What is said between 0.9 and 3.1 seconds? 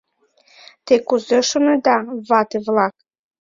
кузе шонеда, вате-влак?